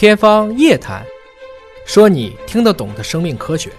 [0.00, 1.02] 天方夜谭，
[1.84, 3.70] 说你听得懂的生命科学。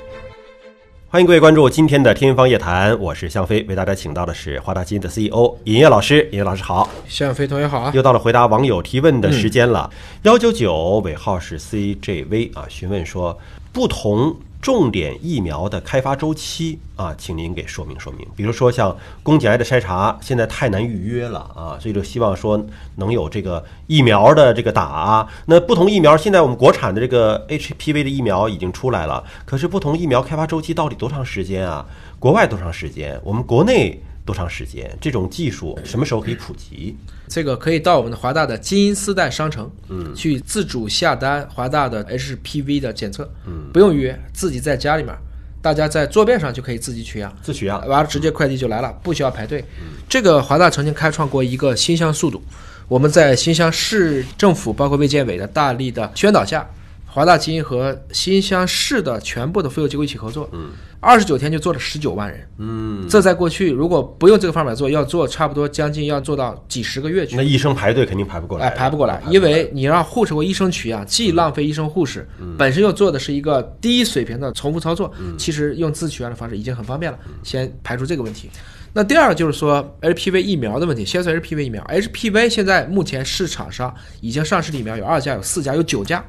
[1.10, 6.30] 欢迎各位关注今天的《天方夜谭》，我是向飞，为大家请到的是华大基因的 CEO 尹烨老师。
[6.32, 7.92] 尹烨老师好，向飞同学好啊！
[7.96, 9.90] 又到了回答网友提问的时间了。
[10.22, 13.36] 幺九九尾号是 CJV 啊，询问说
[13.74, 14.36] 不同。
[14.62, 18.28] 重点疫苗的开发周期啊，请您给说明说明。
[18.36, 22.64] 比如说像宫颈癌的筛查，现在太难预约了啊，所以就希望说
[22.98, 25.28] 能有这个疫苗的这个打。
[25.48, 31.84] 那不同疫苗，现在我们国产的这个 HPV 的疫苗已经出来了，可是不同疫苗开发周期到底多长时间啊？
[32.20, 33.20] 国外多长时间？
[33.24, 34.00] 我们国内？
[34.26, 34.90] 多长时间？
[35.02, 36.96] 这种技术什么时候可以普及？
[37.28, 45.16] 这个可以到我们的华大的基因丝带商城，嗯，去自主下单华大的 HPV 的检测，嗯，不用预约，自己在家里面，
[45.62, 49.64] 大家在坐便上就可以自己取样，自取样，完了直接快递就来了，不需要排队。
[50.10, 52.44] 这个华大曾经开创过一个新乡速度，
[52.88, 56.70] 我们在新乡市政府包括卫健委的大力的宣导下。
[57.14, 60.70] 华大基因和新乡市的全部的妇幼机构一起合作，嗯，
[61.02, 67.36] 二十九天就做了十九万人，嗯，这在过去如果不用这个方法做，要做差不多将近要做到几十个月去。
[67.36, 72.26] 那医生排队肯定排不过来，哎，排不过来，因为你让护士或医生取样，既浪费医生护士，
[72.58, 77.20] 本身又做的是一个低水平的重复操作，其实用自取样的方式已经很方便了。
[77.44, 78.50] 先排除这个问题。
[78.94, 86.24] 那第二就是说 HPV 疫苗的问题，先说 HPV 疫苗，HPV 现在目前市场上已经上市的疫苗有二价、有四价、有九价。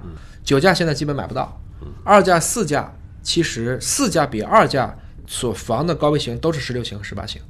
[0.45, 1.61] 九价现在基本买不到，
[2.05, 4.97] 二价、四价其实四价比二价
[5.27, 7.41] 所防的高危型都是十六型和十八型，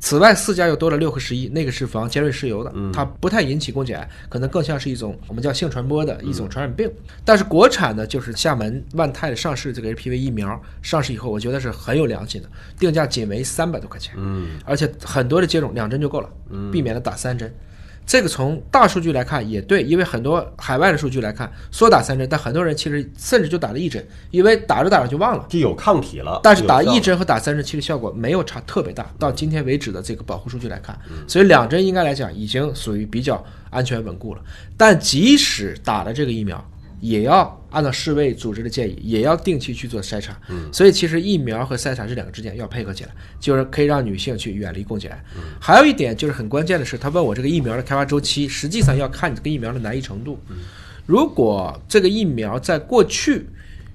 [0.00, 6.90] 此外四家又多了六和十一，那个是防尖锐湿疣的，它不太引起宫颈癌，可能更像是一种我们叫性传播的一种传染病。
[7.22, 12.48] 但是国产的就是厦门万泰的上市这个 HPV 疫苗上市以后，我觉得是很有良心的，
[12.78, 16.30] 定价仅为三百多块钱，嗯，而且很多的接种两针就够了，
[16.72, 17.54] 避免了打三针。
[18.06, 26.40] 这个从大数据来看也对，因为很多海外的数据来看，说打三针，但很多人其实甚至就打了一针，因为打着打着就忘了，就有抗体了。
[26.42, 30.98] 但是打一针和打三针其实效果没有差特别大，到今天为止的这个保护数据来看，
[31.28, 34.42] 所以两针应该来讲已经属于比较安全稳固了。
[34.76, 36.62] 但即使打了这个疫苗。
[37.00, 40.38] 也要按照世卫组织的建议，也要定期去做筛查。
[40.48, 45.24] 嗯，所以其实疫苗和筛查这两个之间要配合起来，就是可以让女性去远离宫颈癌。
[45.60, 50.38] 还有一点就是很关键的是，他问我这个疫苗的开发周期，实际上要看你这个疫苗的难易程度。
[51.06, 53.46] 如果这个疫苗在过去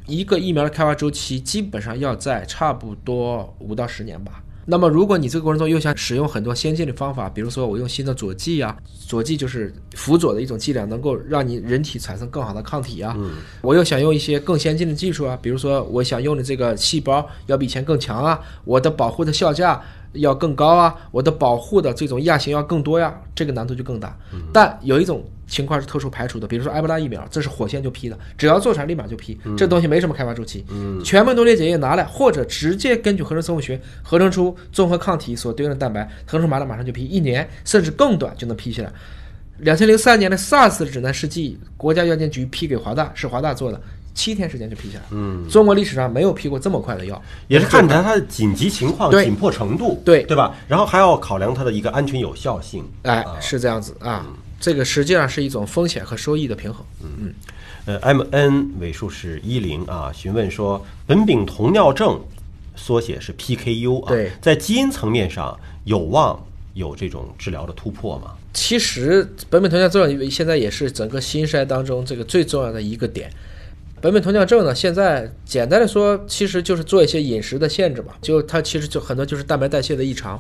[0.07, 4.43] 一个疫苗的开发周期，基本上要在差不多五到十年吧。
[4.67, 8.75] 那么，如果你这个过程中又想使用很多先进的方法，比如说我用新的佐剂啊，
[9.07, 13.15] 佐剂就是辅佐的一种剂量，能够让你人体产生更好的抗体啊。
[13.61, 19.79] 我又想用一些更先进的技术啊，比如说我想用的这个细胞要比以前更强啊，我的保护的效价
[20.13, 24.17] 要更高啊，我的保护的这种亚型要更多呀，这个难度就更大。
[24.53, 25.23] 但有一种。
[25.47, 30.65] 情况是特殊排除的，比如说埃博拉疫苗，这是火线就批的，只要做出来立马就批，这东西没什么开发周期。
[30.69, 38.91] 嗯，全部多裂检验拿来，或者直接根据合成生物学合成出综合抗体所对应的蛋白，合成完了马上就批，一年甚至更短就能批下来。
[39.59, 43.79] 两千零三年的 SARS 指南试剂，国家药监局批给华大，是华大做的，
[44.15, 45.03] 七天时间就批下来。
[45.11, 50.55] 嗯，中国历史上没有批过这么快的药，也是看它它的紧急情况、紧迫程度，对对吧？
[50.67, 52.83] 然后还要考量它的一个安全有效性。
[53.03, 54.25] 哎，是这样子啊。
[54.57, 56.83] 这个实际上是一种风险和收益的平衡。
[57.03, 57.33] 嗯嗯，
[57.85, 62.19] 呃，M N 尾数是一零啊，询问说苯丙酮尿症
[62.75, 66.41] 缩写是 P K U 啊，在基因层面上有望
[66.73, 68.31] 有这种治疗的突破吗？
[68.53, 73.29] 其实苯丙酮尿症现在也是整个新筛当中这个最重要的一个点。
[74.05, 80.39] 苯丙酮尿症呢，现在简单的说，其实就是做一些饮食的限制嘛，就它其实就很多就是蛋白代谢的异常。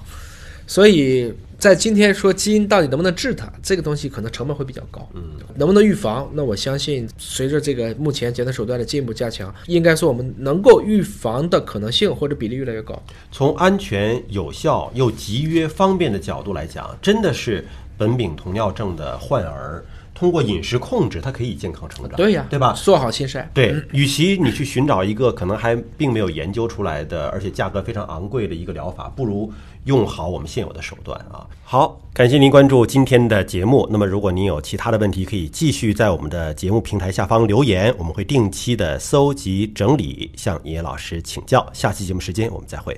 [0.67, 5.09] 所以在今天说基因到底能不能治它，这个东西可能成本会比较高。
[5.15, 5.23] 嗯，
[5.55, 6.29] 能不能预防？
[6.35, 13.01] 那我相信随着这个目前检测手段的进一步加强，应该说我们能够预防的可能性或者比例越来越高。
[13.31, 17.65] 从安全、有效又节约、方便的角度来讲，真的是
[17.97, 19.83] 苯丙酮尿症的患儿。
[20.15, 22.15] 通过饮食控制，它可以健康成长。
[22.15, 22.73] 对呀，对吧？
[22.73, 23.47] 做好心晒。
[23.53, 29.51] 对，与其你去寻找一个可能还并没有研究出来的，而且价格非常昂贵的一个疗法，不如
[29.83, 31.45] 用好我们现有的手段啊。
[31.63, 33.85] 好，感谢您关注今天的节目。
[33.91, 41.67] 那么，如果您有其他的问题，可以继续在我们的节目平台下方留言，我们会定期的搜集整理，向尹烨老师请教。
[41.73, 42.97] 下期节目时间我们再会。